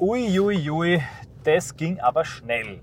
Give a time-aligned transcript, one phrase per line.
[0.00, 1.02] Uiuiui, ui,
[1.42, 2.80] das ging aber schnell.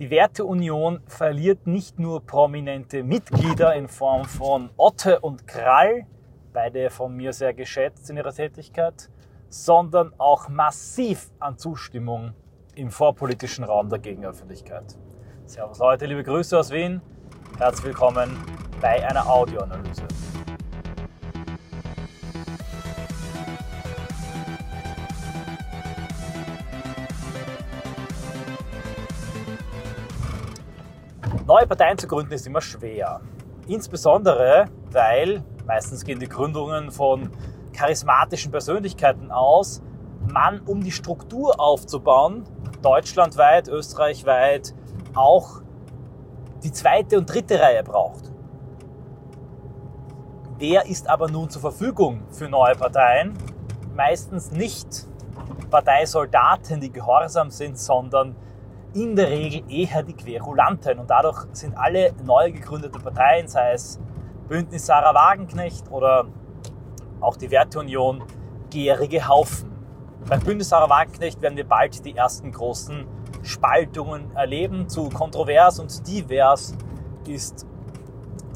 [0.00, 6.06] Die Werteunion verliert nicht nur prominente Mitglieder in Form von Otte und Krall,
[6.52, 9.08] beide von mir sehr geschätzt in ihrer Tätigkeit,
[9.48, 12.32] sondern auch massiv an Zustimmung
[12.74, 14.98] im vorpolitischen Raum der Gegenöffentlichkeit.
[15.46, 17.00] Servus Leute, liebe Grüße aus Wien,
[17.58, 18.36] herzlich willkommen
[18.80, 20.02] bei einer Audioanalyse.
[31.54, 33.20] Neue Parteien zu gründen ist immer schwer.
[33.68, 37.30] Insbesondere, weil meistens gehen die Gründungen von
[37.72, 39.80] charismatischen Persönlichkeiten aus,
[40.32, 42.42] man, um die Struktur aufzubauen,
[42.82, 44.74] deutschlandweit, österreichweit,
[45.14, 45.62] auch
[46.64, 48.32] die zweite und dritte Reihe braucht.
[50.58, 53.38] Wer ist aber nun zur Verfügung für neue Parteien?
[53.94, 55.06] Meistens nicht
[55.70, 58.34] Parteisoldaten, die gehorsam sind, sondern
[58.94, 60.98] in der Regel eher die Querulanten.
[60.98, 64.00] Und dadurch sind alle neu gegründeten Parteien, sei es
[64.48, 66.26] Bündnis Sarah Wagenknecht oder
[67.20, 68.22] auch die Werteunion,
[68.70, 69.70] gärige Haufen.
[70.28, 73.06] Beim Bündnis Sarah Wagenknecht werden wir bald die ersten großen
[73.42, 74.88] Spaltungen erleben.
[74.88, 76.74] Zu kontrovers und divers
[77.26, 77.66] ist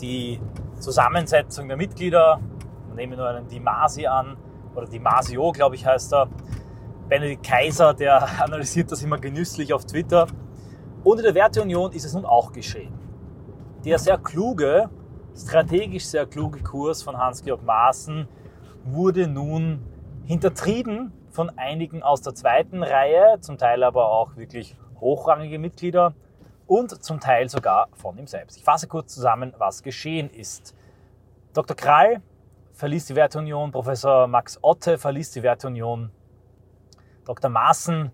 [0.00, 0.40] die
[0.78, 2.40] Zusammensetzung der Mitglieder.
[2.94, 4.36] Nehmen wir nur einen Dimasi an,
[4.74, 6.28] oder Dimasio, glaube ich, heißt er.
[7.08, 10.26] Benedikt Kaiser, der analysiert das immer genüsslich auf Twitter.
[11.04, 12.92] Und in der Werteunion ist es nun auch geschehen.
[13.84, 14.90] Der sehr kluge,
[15.34, 18.28] strategisch sehr kluge Kurs von Hans-Georg Maaßen
[18.84, 19.80] wurde nun
[20.24, 26.14] hintertrieben von einigen aus der zweiten Reihe, zum Teil aber auch wirklich hochrangige Mitglieder
[26.66, 28.58] und zum Teil sogar von ihm selbst.
[28.58, 30.74] Ich fasse kurz zusammen, was geschehen ist.
[31.54, 31.76] Dr.
[31.76, 32.20] Krall
[32.74, 36.10] verließ die Werteunion, Professor Max Otte verließ die Werteunion,
[37.28, 37.50] Dr.
[37.50, 38.10] Maaßen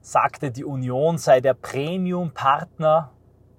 [0.00, 3.10] sagte, die Union sei der Premium-Partner,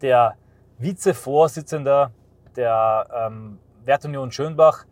[0.02, 0.38] der
[0.78, 2.12] Vizevorsitzender
[2.56, 4.86] der ähm, Wertunion Schönbach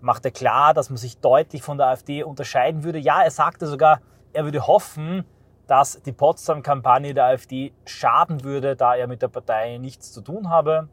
[0.00, 3.00] machte klar, dass man sich deutlich von der AfD unterscheiden würde.
[3.00, 4.02] Ja, er sagte sogar,
[4.32, 5.24] er würde hoffen,
[5.66, 10.48] dass die Potsdam-Kampagne der AfD schaden würde, da er mit der Partei nichts zu tun
[10.48, 10.88] habe.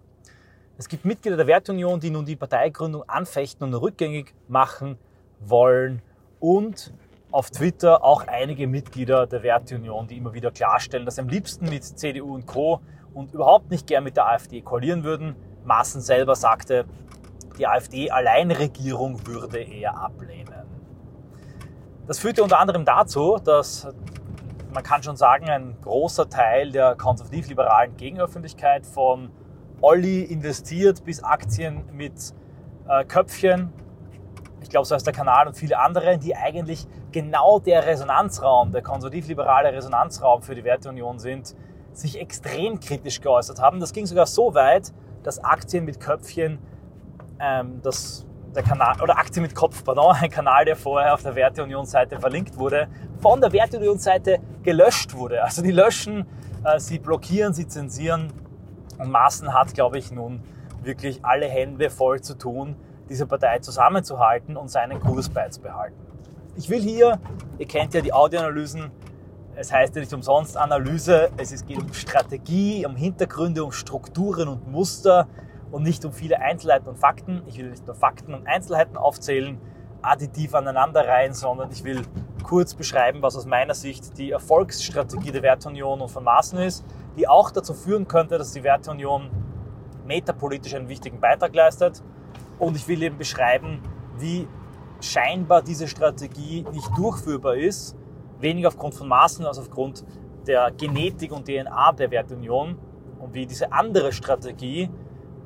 [0.80, 4.98] Es gibt Mitglieder der Wertunion, die nun die Parteigründung anfechten und rückgängig machen
[5.40, 6.02] wollen
[6.40, 6.92] und
[7.32, 11.70] auf Twitter auch einige Mitglieder der Werteunion, die immer wieder klarstellen, dass sie am liebsten
[11.70, 12.82] mit CDU und Co.
[13.14, 15.36] und überhaupt nicht gern mit der AfD koalieren würden.
[15.64, 16.86] Maaßen selber sagte,
[17.58, 20.66] die AfD-Alleinregierung würde er ablehnen.
[22.08, 23.88] Das führte unter anderem dazu, dass
[24.74, 29.30] man kann schon sagen, ein großer Teil der konservativ-liberalen Gegenöffentlichkeit von
[29.82, 32.34] Olli investiert bis Aktien mit
[32.88, 33.72] äh, Köpfchen
[34.62, 38.82] ich glaube, so heißt der Kanal und viele andere, die eigentlich genau der Resonanzraum, der
[38.82, 41.56] konservativ-liberale Resonanzraum für die Werteunion sind,
[41.94, 43.80] sich extrem kritisch geäußert haben.
[43.80, 44.94] Das ging sogar so weit,
[45.24, 46.60] dass Aktien mit Köpfchen,
[47.40, 48.26] ähm, das,
[48.56, 52.58] der Kanal, oder Aktien mit Kopf, pardon, ein Kanal, der vorher auf der Werteunion-Seite verlinkt
[52.58, 52.88] wurde,
[53.22, 55.44] von der Werteunion-Seite gelöscht wurde.
[55.44, 56.26] Also die löschen,
[56.64, 58.32] äh, sie blockieren, sie zensieren
[58.98, 60.44] und Maßen hat, glaube ich, nun
[60.84, 62.76] wirklich alle Hände voll zu tun,
[63.10, 65.98] diese Partei zusammenzuhalten und seinen Kurs beizubehalten.
[66.56, 67.20] Ich will hier,
[67.58, 68.92] ihr kennt ja die Audioanalysen,
[69.56, 74.72] es heißt ja nicht umsonst Analyse, es geht um Strategie, um Hintergründe, um Strukturen und
[74.72, 75.28] Muster
[75.72, 77.42] und nicht um viele Einzelheiten und Fakten.
[77.48, 79.60] Ich will nicht nur Fakten und Einzelheiten aufzählen,
[80.02, 82.04] additiv aneinanderreihen, sondern ich will
[82.44, 86.86] kurz beschreiben, was aus meiner Sicht die Erfolgsstrategie der Werteunion und von Maßen ist,
[87.18, 89.30] die auch dazu führen könnte, dass die Werteunion
[90.06, 92.02] metapolitisch einen wichtigen Beitrag leistet
[92.60, 93.82] und ich will eben beschreiben,
[94.18, 94.48] wie
[95.02, 97.96] scheinbar diese Strategie nicht durchführbar ist,
[98.40, 100.04] weniger aufgrund von Maßen als aufgrund
[100.46, 102.78] der Genetik und DNA der Werteunion
[103.20, 104.90] und wie diese andere Strategie,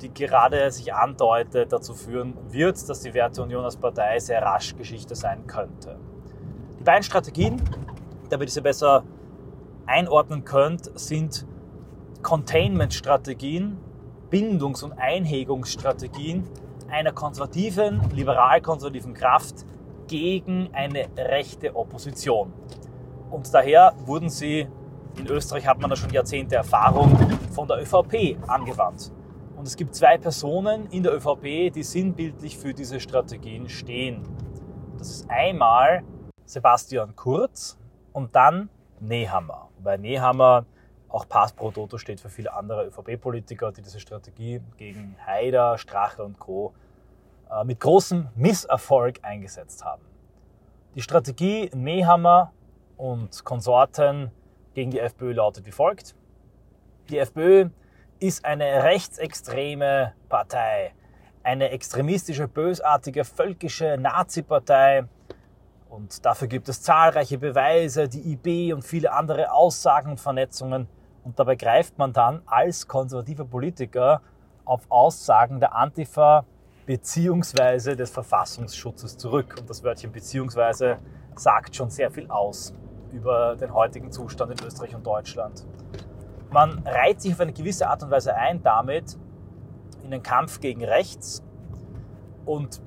[0.00, 5.14] die gerade sich andeutet, dazu führen wird, dass die Werteunion als Partei sehr rasch Geschichte
[5.14, 5.98] sein könnte.
[6.78, 7.60] Die beiden Strategien,
[8.28, 9.04] damit ihr sie besser
[9.86, 11.46] einordnen könnt, sind
[12.22, 13.78] Containment-Strategien,
[14.30, 16.44] Bindungs- und Einhegungsstrategien
[16.94, 19.66] einer konservativen, liberal-konservativen Kraft
[20.06, 22.52] gegen eine rechte Opposition.
[23.30, 24.68] Und daher wurden sie,
[25.18, 27.16] in Österreich hat man da schon Jahrzehnte Erfahrung,
[27.50, 29.12] von der ÖVP angewandt.
[29.56, 34.22] Und es gibt zwei Personen in der ÖVP, die sinnbildlich für diese Strategien stehen.
[34.96, 36.04] Das ist einmal
[36.44, 37.76] Sebastian Kurz
[38.12, 38.68] und dann
[39.00, 39.68] Nehammer.
[39.82, 40.64] Bei Nehammer
[41.08, 46.22] auch Pass pro Toto steht für viele andere ÖVP-Politiker, die diese Strategie gegen Haider, Strache
[46.24, 46.74] und Co.
[47.54, 50.02] Äh, mit großem Misserfolg eingesetzt haben.
[50.94, 52.52] Die Strategie Nehammer
[52.96, 54.30] und Konsorten
[54.74, 56.14] gegen die FPÖ lautet wie folgt.
[57.10, 57.68] Die FPÖ
[58.18, 60.94] ist eine rechtsextreme Partei,
[61.42, 65.04] eine extremistische, bösartige, völkische Nazi-Partei.
[65.88, 70.88] Und dafür gibt es zahlreiche Beweise, die IB und viele andere Aussagen und Vernetzungen.
[71.22, 74.22] Und dabei greift man dann als konservativer Politiker
[74.64, 76.46] auf Aussagen der Antifa
[76.86, 79.56] beziehungsweise des Verfassungsschutzes zurück.
[79.58, 80.98] Und das Wörtchen beziehungsweise
[81.34, 82.74] sagt schon sehr viel aus
[83.12, 85.66] über den heutigen Zustand in Österreich und Deutschland.
[86.50, 89.16] Man reiht sich auf eine gewisse Art und Weise ein damit
[90.02, 91.42] in den Kampf gegen rechts
[92.44, 92.80] und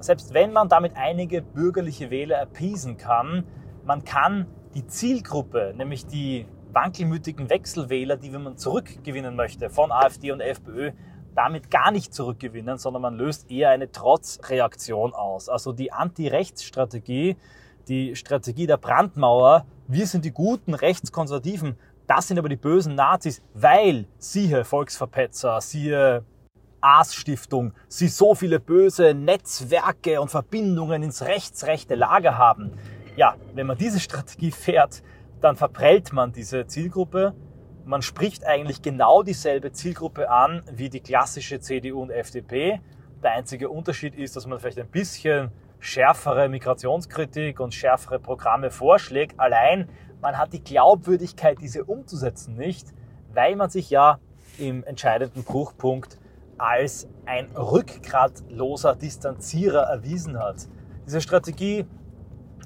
[0.00, 3.44] selbst wenn man damit einige bürgerliche Wähler appeasen kann,
[3.84, 10.40] man kann die Zielgruppe, nämlich die wankelmütigen Wechselwähler, die man zurückgewinnen möchte von AfD und
[10.40, 10.92] FPÖ,
[11.34, 15.48] damit gar nicht zurückgewinnen, sondern man löst eher eine Trotzreaktion aus.
[15.48, 17.36] Also die Anti-Rechts-Strategie,
[17.88, 23.42] die Strategie der Brandmauer, wir sind die guten Rechtskonservativen, das sind aber die bösen Nazis,
[23.54, 26.24] weil siehe Volksverpetzer, siehe
[26.80, 32.72] Aas-Stiftung, sie so viele böse Netzwerke und Verbindungen ins rechtsrechte Lager haben.
[33.16, 35.02] Ja, wenn man diese Strategie fährt,
[35.40, 37.34] dann verprellt man diese Zielgruppe.
[37.90, 42.80] Man spricht eigentlich genau dieselbe Zielgruppe an wie die klassische CDU und FDP.
[43.20, 45.50] Der einzige Unterschied ist, dass man vielleicht ein bisschen
[45.80, 49.40] schärfere Migrationskritik und schärfere Programme vorschlägt.
[49.40, 49.88] Allein
[50.20, 52.86] man hat die Glaubwürdigkeit, diese umzusetzen nicht,
[53.34, 54.20] weil man sich ja
[54.56, 56.16] im entscheidenden Bruchpunkt
[56.58, 60.68] als ein rückgratloser Distanzierer erwiesen hat.
[61.06, 61.86] Diese Strategie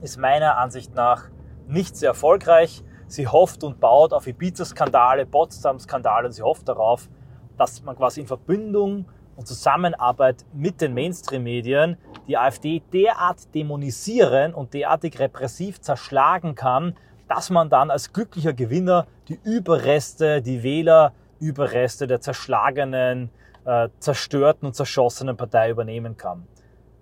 [0.02, 1.30] ist meiner Ansicht nach
[1.66, 2.84] nicht sehr erfolgreich.
[3.06, 7.08] Sie hofft und baut auf Ibiza-Skandale, Potsdam-Skandale und sie hofft darauf,
[7.56, 9.06] dass man quasi in Verbindung
[9.36, 11.96] und Zusammenarbeit mit den Mainstream-Medien
[12.26, 16.96] die AfD derart dämonisieren und derartig repressiv zerschlagen kann,
[17.28, 23.30] dass man dann als glücklicher Gewinner die Überreste, die Wählerüberreste der zerschlagenen,
[23.64, 26.46] äh, zerstörten und zerschossenen Partei übernehmen kann.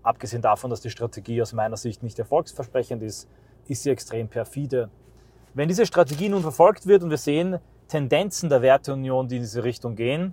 [0.02, 3.28] Abgesehen davon, dass die Strategie aus meiner Sicht nicht erfolgsversprechend ist,
[3.68, 4.90] ist sie extrem perfide.
[5.54, 9.62] Wenn diese Strategie nun verfolgt wird und wir sehen Tendenzen der Werteunion, die in diese
[9.62, 10.32] Richtung gehen,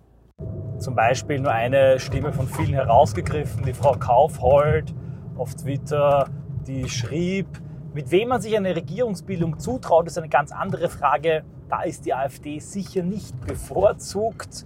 [0.78, 4.96] zum Beispiel nur eine Stimme von vielen herausgegriffen, die Frau Kaufhold
[5.36, 6.30] auf Twitter,
[6.66, 7.48] die schrieb,
[7.94, 11.44] mit wem man sich eine Regierungsbildung zutraut, ist eine ganz andere Frage.
[11.68, 14.66] Da ist die AfD sicher nicht bevorzugt.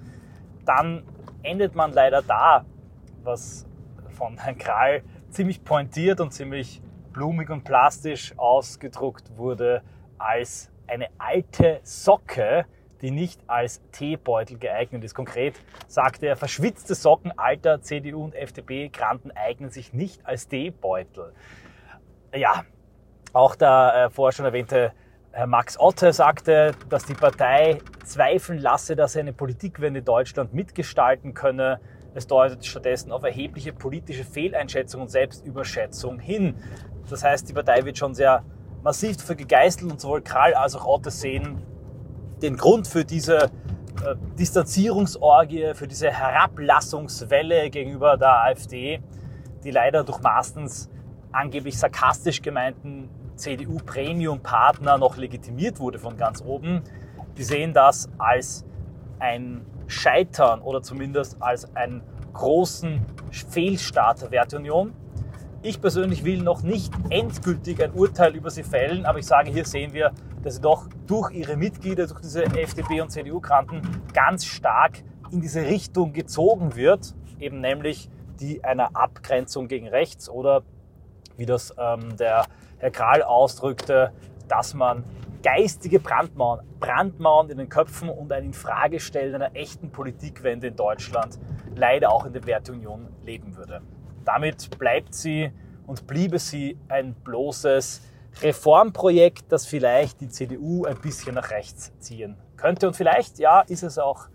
[0.65, 1.01] Dann
[1.41, 2.63] endet man leider da,
[3.23, 3.65] was
[4.09, 5.01] von Herrn Krall
[5.31, 6.79] ziemlich pointiert und ziemlich
[7.11, 9.81] blumig und plastisch ausgedruckt wurde
[10.23, 12.65] als eine alte Socke,
[13.01, 15.13] die nicht als Teebeutel geeignet ist.
[15.13, 15.55] Konkret
[15.87, 21.33] sagte er, verschwitzte Socken alter CDU und FDP-Granten eignen sich nicht als Teebeutel.
[22.33, 22.63] Ja,
[23.33, 24.93] auch der äh, vorher schon erwähnte
[25.35, 31.33] Herr Max Otte sagte, dass die Partei zweifeln lasse, dass sie eine Politikwende Deutschland mitgestalten
[31.33, 31.79] könne.
[32.13, 36.55] Es deutet stattdessen auf erhebliche politische Fehleinschätzung und Selbstüberschätzung hin.
[37.09, 38.43] Das heißt, die Partei wird schon sehr
[38.83, 41.61] massiv dafür gegeißelt und sowohl Krall als auch Otte sehen
[42.41, 49.01] den Grund für diese äh, Distanzierungsorgie, für diese Herablassungswelle gegenüber der AfD,
[49.63, 50.89] die leider durch meistens
[51.31, 56.81] angeblich sarkastisch gemeinten CDU-Premium-Partner noch legitimiert wurde von ganz oben.
[57.37, 58.65] Die sehen das als
[59.19, 62.01] ein Scheitern oder zumindest als einen
[62.33, 64.93] großen Fehlstart der Werteunion.
[65.65, 69.63] Ich persönlich will noch nicht endgültig ein Urteil über sie fällen, aber ich sage, hier
[69.63, 70.11] sehen wir,
[70.43, 73.81] dass sie doch durch ihre Mitglieder, durch diese FDP- und CDU-Kranten
[74.13, 75.01] ganz stark
[75.31, 78.09] in diese Richtung gezogen wird, eben nämlich
[78.41, 80.63] die einer Abgrenzung gegen rechts oder
[81.37, 82.45] wie das ähm, der
[82.79, 84.11] Herr Kral ausdrückte,
[84.49, 85.05] dass man
[85.43, 91.39] geistige Brandmauern, Brandmauern in den Köpfen und ein Infragestellen einer echten Politikwende in Deutschland
[91.73, 93.81] leider auch in der Werteunion leben würde.
[94.25, 95.51] Damit bleibt sie
[95.85, 98.01] und bliebe sie ein bloßes
[98.41, 102.87] Reformprojekt, das vielleicht die CDU ein bisschen nach rechts ziehen könnte.
[102.87, 104.27] Und vielleicht, ja, ist es auch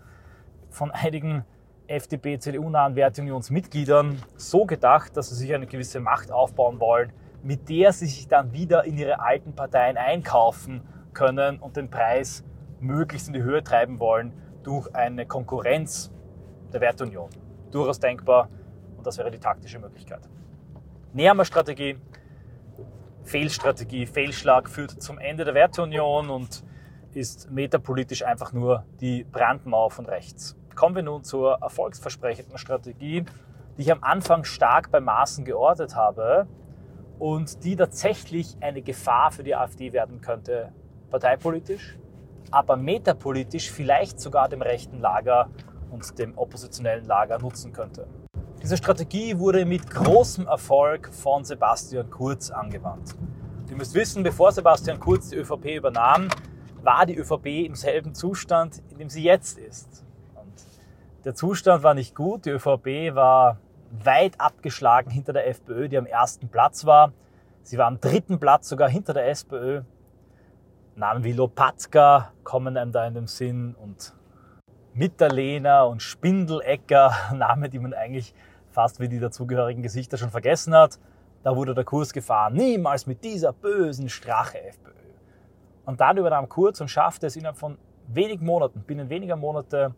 [0.69, 1.43] von einigen
[1.87, 7.91] FDP, CDU-nahen Werteunionsmitgliedern so gedacht, dass sie sich eine gewisse Macht aufbauen wollen, mit der
[7.93, 10.81] sie sich dann wieder in ihre alten Parteien einkaufen
[11.13, 12.43] können und den Preis
[12.79, 16.11] möglichst in die Höhe treiben wollen durch eine Konkurrenz
[16.71, 17.29] der Werteunion.
[17.71, 18.49] Durchaus denkbar
[18.99, 20.19] und das wäre die taktische Möglichkeit.
[21.13, 21.97] Nähermer-Strategie,
[23.23, 26.63] Fehlstrategie, Fehlschlag führt zum Ende der Werteunion und
[27.13, 30.57] ist metapolitisch einfach nur die Brandmauer von rechts.
[30.75, 33.23] Kommen wir nun zur erfolgsversprechenden Strategie,
[33.77, 36.47] die ich am Anfang stark bei Maßen geortet habe
[37.19, 40.73] und die tatsächlich eine Gefahr für die AfD werden könnte,
[41.09, 41.97] parteipolitisch,
[42.51, 45.49] aber metapolitisch vielleicht sogar dem rechten Lager
[45.89, 48.07] und dem oppositionellen Lager nutzen könnte.
[48.61, 53.15] Diese Strategie wurde mit großem Erfolg von Sebastian Kurz angewandt.
[53.69, 56.27] Ihr müsst wissen, bevor Sebastian Kurz die ÖVP übernahm,
[56.83, 60.05] war die ÖVP im selben Zustand, in dem sie jetzt ist.
[60.35, 60.53] Und
[61.23, 62.45] der Zustand war nicht gut.
[62.45, 63.59] Die ÖVP war
[64.03, 67.13] weit abgeschlagen hinter der FPÖ, die am ersten Platz war.
[67.63, 69.83] Sie war am dritten Platz sogar hinter der SPÖ.
[70.95, 74.13] Namen wie Lopatka kommen einem da in den Sinn und
[74.93, 78.33] Mitterlehner und Spindelecker, Namen, die man eigentlich
[78.79, 80.99] fast wie die dazugehörigen Gesichter schon vergessen hat.
[81.43, 84.93] Da wurde der Kurs gefahren, niemals mit dieser bösen Strache FPÖ.
[85.83, 89.93] Und dann übernahm Kurz und schaffte es innerhalb von wenigen Monaten, binnen weniger Monate,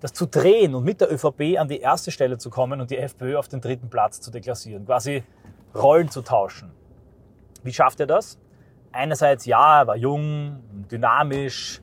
[0.00, 2.98] das zu drehen und mit der ÖVP an die erste Stelle zu kommen und die
[2.98, 5.22] FPÖ auf den dritten Platz zu deklassieren, quasi
[5.72, 6.72] Rollen zu tauschen.
[7.62, 8.40] Wie schafft er das?
[8.90, 11.80] Einerseits, ja, er war jung, dynamisch,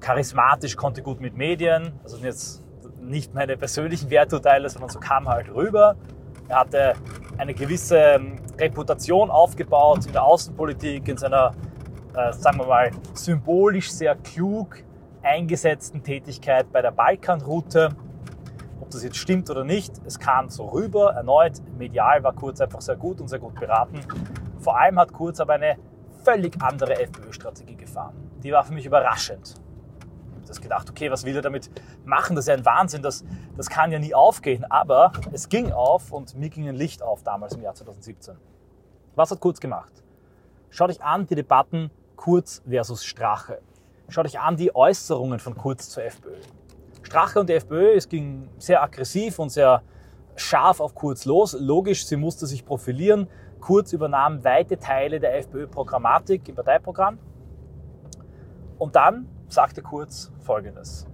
[0.00, 1.98] charismatisch, konnte gut mit Medien.
[2.02, 2.62] Also jetzt
[3.00, 5.96] nicht meine persönlichen Werturteile, sondern so kam halt rüber.
[6.48, 6.94] Er hatte
[7.36, 11.52] eine gewisse ähm, Reputation aufgebaut in der Außenpolitik, in seiner,
[12.14, 14.82] äh, sagen wir mal, symbolisch sehr klug
[15.22, 17.90] eingesetzten Tätigkeit bei der Balkanroute.
[18.80, 21.12] Ob das jetzt stimmt oder nicht, es kam so rüber.
[21.12, 24.00] Erneut, medial war Kurz einfach sehr gut und sehr gut beraten.
[24.60, 25.76] Vor allem hat Kurz aber eine
[26.24, 28.14] völlig andere FPÖ-Strategie gefahren.
[28.42, 29.54] Die war für mich überraschend.
[30.48, 31.70] Das gedacht, okay, was will er damit
[32.04, 32.36] machen?
[32.36, 33.24] Das ist ja ein Wahnsinn, das,
[33.56, 34.64] das kann ja nie aufgehen.
[34.70, 38.36] Aber es ging auf und mir ging ein Licht auf damals im Jahr 2017.
[39.14, 39.92] Was hat Kurz gemacht?
[40.70, 43.60] Schaut euch an die Debatten Kurz versus Strache.
[44.08, 46.34] Schaut euch an die Äußerungen von Kurz zur FPÖ.
[47.02, 49.82] Strache und die FPÖ, es ging sehr aggressiv und sehr
[50.36, 51.56] scharf auf Kurz los.
[51.58, 53.28] Logisch, sie musste sich profilieren.
[53.60, 57.18] Kurz übernahm weite Teile der FPÖ-Programmatik im Parteiprogramm.
[58.78, 61.06] Und dann sagte Kurz Folgendes.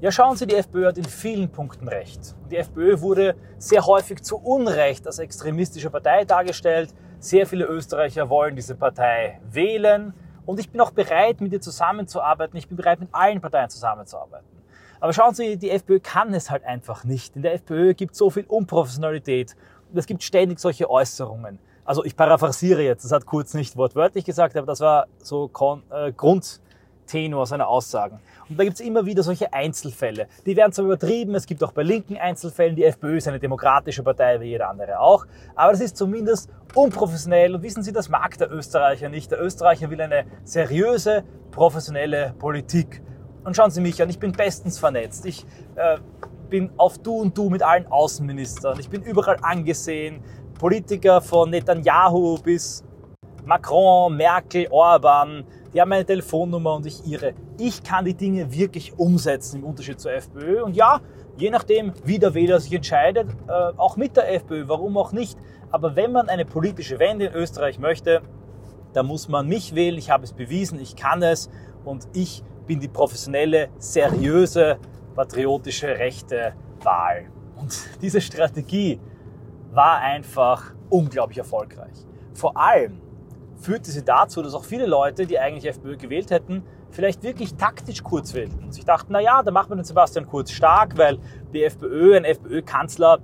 [0.00, 2.34] Ja, schauen Sie, die FPÖ hat in vielen Punkten recht.
[2.50, 6.92] Die FPÖ wurde sehr häufig zu Unrecht als extremistische Partei dargestellt.
[7.20, 10.12] Sehr viele Österreicher wollen diese Partei wählen.
[10.44, 12.56] Und ich bin auch bereit, mit ihr zusammenzuarbeiten.
[12.56, 14.48] Ich bin bereit, mit allen Parteien zusammenzuarbeiten.
[14.98, 17.36] Aber schauen Sie, die FPÖ kann es halt einfach nicht.
[17.36, 19.54] In der FPÖ gibt es so viel Unprofessionalität.
[19.90, 24.24] Und es gibt ständig solche Äußerungen also ich paraphrasiere jetzt, das hat Kurz nicht wortwörtlich
[24.24, 25.50] gesagt, aber das war so
[25.90, 26.12] äh,
[27.12, 28.20] Grundtenor seiner Aussagen.
[28.48, 30.26] Und da gibt es immer wieder solche Einzelfälle.
[30.46, 34.02] Die werden zwar übertrieben, es gibt auch bei linken Einzelfällen, die FPÖ ist eine demokratische
[34.02, 38.36] Partei wie jeder andere auch, aber das ist zumindest unprofessionell und wissen Sie, das mag
[38.38, 39.30] der Österreicher nicht.
[39.30, 43.02] Der Österreicher will eine seriöse, professionelle Politik.
[43.44, 45.26] Und schauen Sie mich an, ich bin bestens vernetzt.
[45.26, 45.44] Ich
[45.74, 45.98] äh,
[46.48, 48.78] bin auf Du und Du mit allen Außenministern.
[48.78, 50.22] Ich bin überall angesehen.
[50.58, 52.84] Politiker von Netanyahu bis
[53.44, 57.34] Macron, Merkel, Orban, die haben meine Telefonnummer und ich ihre.
[57.58, 60.62] Ich kann die Dinge wirklich umsetzen im Unterschied zur FPÖ.
[60.62, 61.00] Und ja,
[61.36, 65.38] je nachdem, wie der Wähler sich entscheidet, äh, auch mit der FPÖ, warum auch nicht.
[65.70, 68.22] Aber wenn man eine politische Wende in Österreich möchte,
[68.92, 69.96] dann muss man mich wählen.
[69.96, 71.48] Ich habe es bewiesen, ich kann es
[71.84, 74.78] und ich bin die professionelle, seriöse,
[75.14, 76.52] patriotische, rechte
[76.82, 77.24] Wahl.
[77.56, 79.00] Und diese Strategie,
[79.72, 82.06] war einfach unglaublich erfolgreich.
[82.34, 83.00] Vor allem
[83.62, 88.02] führte sie dazu, dass auch viele Leute, die eigentlich FPÖ gewählt hätten, vielleicht wirklich taktisch
[88.02, 88.70] Kurz wählten.
[88.72, 91.18] Sie dachten, na ja, da macht man den Sebastian Kurz stark, weil
[91.52, 93.20] die FPÖ, ein FPÖ-Kanzler,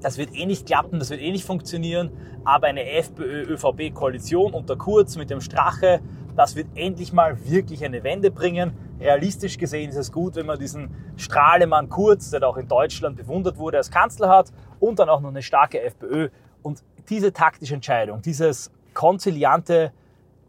[0.00, 2.10] das wird eh nicht klappen, das wird eh nicht funktionieren,
[2.44, 6.00] aber eine FPÖ-ÖVP-Koalition unter Kurz mit dem Strache,
[6.36, 8.72] das wird endlich mal wirklich eine Wende bringen.
[9.00, 13.58] Realistisch gesehen ist es gut, wenn man diesen Strahlemann Kurz, der auch in Deutschland bewundert
[13.58, 16.28] wurde, als Kanzler hat und dann auch noch eine starke FPÖ.
[16.62, 19.92] Und diese taktische Entscheidung, dieses konziliante,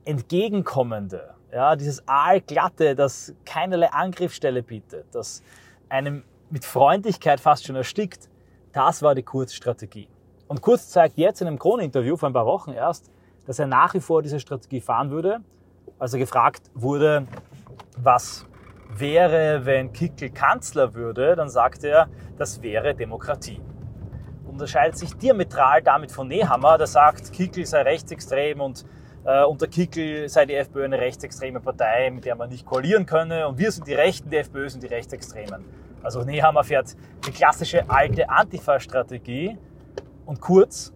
[0.05, 5.43] entgegenkommende, ja, dieses aalglatte, das keinerlei Angriffsstelle bietet, das
[5.89, 8.29] einem mit Freundlichkeit fast schon erstickt,
[8.71, 10.07] das war die Kurz-Strategie.
[10.47, 13.09] Und Kurz zeigt jetzt in einem Kroninterview vor ein paar Wochen erst,
[13.45, 15.39] dass er nach wie vor diese Strategie fahren würde.
[16.00, 17.27] Als er gefragt wurde,
[17.97, 18.45] was
[18.89, 23.62] wäre, wenn Kickel Kanzler würde, dann sagte er, das wäre Demokratie.
[24.53, 28.86] Unterscheidet sich diametral damit von Nehammer, der sagt, Kickel sei rechtsextrem und
[29.25, 33.48] äh, unter Kickel sei die FPÖ eine rechtsextreme Partei, mit der man nicht koalieren könne
[33.48, 35.65] und wir sind die Rechten, die FPÖ sind die Rechtsextremen.
[36.03, 36.95] Also Nehammer fährt
[37.25, 39.57] die klassische alte Antifa-Strategie
[40.27, 40.93] und Kurz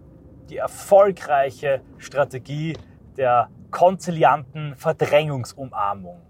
[0.52, 2.78] die erfolgreiche Strategie
[3.18, 6.22] der konzilianten Verdrängungsumarmung.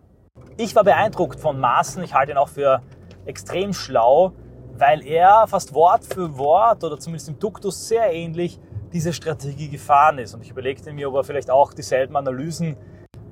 [0.55, 2.81] Ich war beeindruckt von Maaßen, ich halte ihn auch für
[3.25, 4.31] extrem schlau,
[4.77, 8.59] weil er fast Wort für Wort oder zumindest im Duktus sehr ähnlich
[8.93, 10.33] diese Strategie gefahren ist.
[10.33, 12.77] Und ich überlegte mir, ob er vielleicht auch dieselben Analysen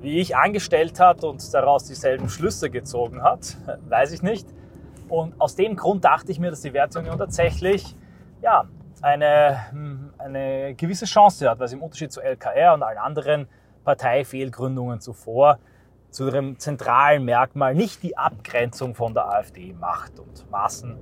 [0.00, 3.56] wie ich angestellt hat und daraus dieselben Schlüsse gezogen hat,
[3.88, 4.46] weiß ich nicht.
[5.08, 7.96] Und aus dem Grund dachte ich mir, dass die Werteunion tatsächlich
[8.42, 8.64] ja,
[9.00, 13.48] eine, hm, eine gewisse Chance hat, weil sie im Unterschied zu LKR und allen anderen
[13.84, 15.58] Parteifehlgründungen zuvor
[16.10, 20.18] zu ihrem zentralen Merkmal nicht die Abgrenzung von der AfD macht.
[20.18, 20.96] Und Maßen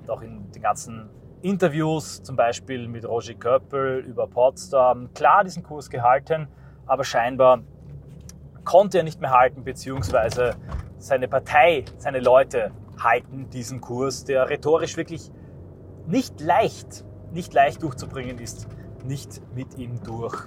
[0.00, 1.08] und auch in den ganzen
[1.42, 6.48] Interviews, zum Beispiel mit Roger Köppel über Potsdam, klar diesen Kurs gehalten,
[6.86, 7.62] aber scheinbar
[8.64, 10.54] konnte er nicht mehr halten, beziehungsweise
[10.98, 15.30] seine Partei, seine Leute halten diesen Kurs, der rhetorisch wirklich
[16.06, 18.68] nicht leicht, nicht leicht durchzubringen ist,
[19.04, 20.46] nicht mit ihm durch.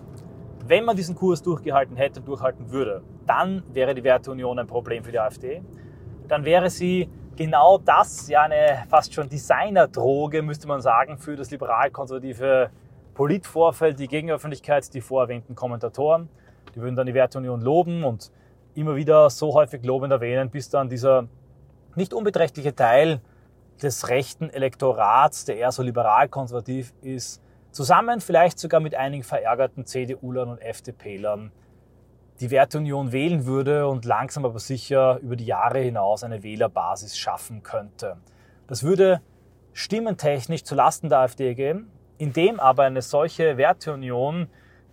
[0.65, 5.11] Wenn man diesen Kurs durchgehalten hätte, durchhalten würde, dann wäre die Werteunion ein Problem für
[5.11, 5.63] die AfD.
[6.27, 11.51] Dann wäre sie genau das, ja eine fast schon Designerdroge, müsste man sagen, für das
[11.51, 12.69] liberal-konservative
[13.13, 16.29] Politvorfeld, die Gegenöffentlichkeit, die vorerwähnten Kommentatoren.
[16.75, 18.31] Die würden dann die Werteunion loben und
[18.75, 21.27] immer wieder so häufig lobend erwähnen, bis dann dieser
[21.95, 23.21] nicht unbeträchtliche Teil
[23.81, 30.49] des rechten Elektorats, der eher so liberal-konservativ ist, zusammen vielleicht sogar mit einigen verärgerten CDU-Lern
[30.49, 31.51] und FDP-Lern
[32.39, 37.63] die Werteunion wählen würde und langsam aber sicher über die Jahre hinaus eine Wählerbasis schaffen
[37.63, 38.17] könnte.
[38.67, 39.21] Das würde
[39.73, 44.47] stimmentechnisch zu Lasten der AfD gehen, indem aber eine solche Werteunion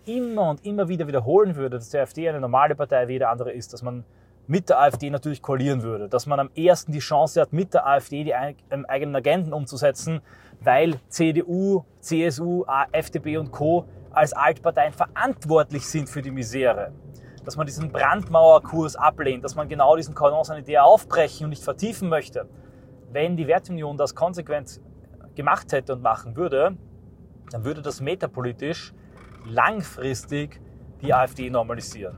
[0.05, 3.51] immer und immer wieder wiederholen würde, dass die AfD eine normale Partei wie jede andere
[3.51, 4.03] ist, dass man
[4.47, 7.87] mit der AfD natürlich koalieren würde, dass man am ersten die Chance hat, mit der
[7.87, 8.33] AfD die
[8.69, 10.21] ähm, eigenen Agenten umzusetzen,
[10.61, 13.85] weil CDU, CSU, FDP und Co.
[14.11, 16.91] als Altparteien verantwortlich sind für die Misere.
[17.43, 22.09] Dass man diesen Brandmauerkurs ablehnt, dass man genau diesen Cordon Sanitaire aufbrechen und nicht vertiefen
[22.09, 22.47] möchte.
[23.11, 24.79] Wenn die Werteunion das konsequent
[25.35, 26.77] gemacht hätte und machen würde,
[27.51, 28.93] dann würde das metapolitisch
[29.45, 30.61] langfristig
[31.01, 32.15] die AfD normalisieren.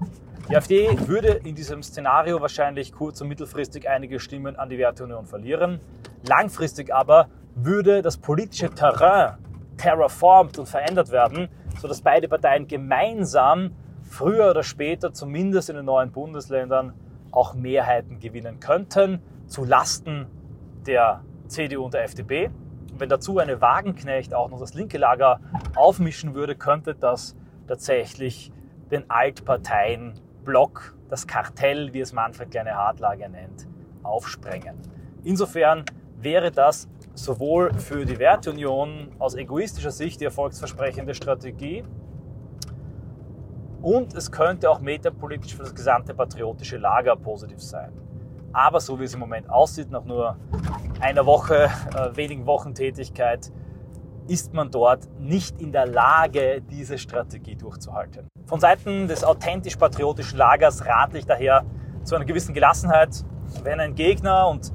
[0.50, 5.26] Die AfD würde in diesem Szenario wahrscheinlich kurz- und mittelfristig einige Stimmen an die Werteunion
[5.26, 5.80] verlieren.
[6.28, 9.38] Langfristig aber würde das politische Terrain
[9.78, 11.48] terraformt und verändert werden,
[11.80, 13.72] sodass beide Parteien gemeinsam
[14.14, 16.94] früher oder später, zumindest in den neuen Bundesländern,
[17.32, 20.28] auch Mehrheiten gewinnen könnten, zu Lasten
[20.86, 22.52] der CDU und der FDP.
[22.92, 25.40] Und wenn dazu eine Wagenknecht auch noch das linke Lager
[25.76, 27.36] aufmischen würde, könnte das
[27.68, 28.52] tatsächlich
[28.92, 30.14] den Altparteien
[30.46, 33.68] Block, das Kartell, wie es Manfred Kleine Hartlager nennt,
[34.04, 34.76] aufsprengen.
[35.24, 35.86] Insofern
[36.20, 41.84] wäre das sowohl für die Werteunion aus egoistischer Sicht die erfolgsversprechende Strategie
[43.84, 47.92] und es könnte auch metapolitisch für das gesamte patriotische Lager positiv sein.
[48.54, 50.38] Aber so wie es im Moment aussieht, nach nur
[51.02, 53.52] einer Woche, äh, wenigen Wochen Tätigkeit,
[54.28, 58.30] ist man dort nicht in der Lage, diese Strategie durchzuhalten.
[58.46, 61.66] Von Seiten des authentisch-patriotischen Lagers rate ich daher
[62.04, 63.26] zu einer gewissen Gelassenheit.
[63.64, 64.72] Wenn ein Gegner und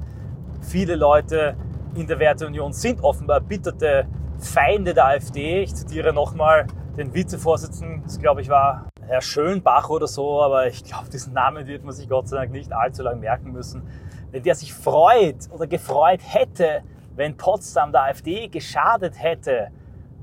[0.61, 1.55] viele Leute
[1.95, 4.05] in der Werteunion sind offenbar erbitterte
[4.37, 6.67] Feinde der AfD, ich zitiere nochmal
[6.99, 11.65] den Vizevorsitzenden, das glaube ich war Herr Schönbach oder so, aber ich glaube, diesen Namen
[11.65, 13.83] wird man sich Gott sei Dank nicht allzu lange merken müssen.
[14.31, 16.83] Wenn der sich freut oder gefreut hätte,
[17.15, 19.71] wenn Potsdam der AfD geschadet hätte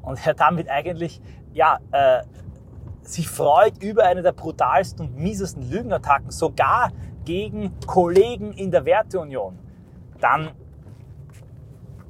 [0.03, 1.21] und er damit eigentlich
[1.53, 2.23] ja, äh,
[3.03, 6.93] sich freut über eine der brutalsten und miesesten Lügenattacken, sogar
[7.25, 9.59] gegen Kollegen in der Werteunion,
[10.21, 10.51] dann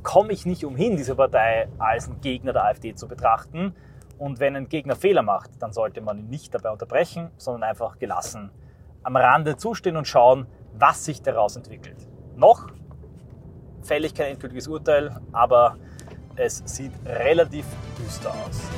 [0.02, 3.74] komme ich nicht umhin, diese Partei als einen Gegner der AfD zu betrachten.
[4.18, 7.98] Und wenn ein Gegner Fehler macht, dann sollte man ihn nicht dabei unterbrechen, sondern einfach
[7.98, 8.50] gelassen
[9.06, 12.08] am Rande zustehen und schauen, was sich daraus entwickelt.
[12.34, 12.66] Noch
[13.82, 15.76] fällig kein endgültiges Urteil, aber
[16.34, 17.64] es sieht relativ
[17.98, 18.68] düster aus.